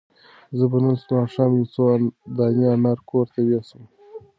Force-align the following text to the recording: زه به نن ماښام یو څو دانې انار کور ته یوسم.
زه 0.57 0.65
به 0.71 0.77
نن 0.83 0.95
ماښام 1.17 1.51
یو 1.59 1.67
څو 1.73 1.83
دانې 2.37 2.65
انار 2.75 2.99
کور 3.09 3.25
ته 3.33 3.39
یوسم. 3.41 3.83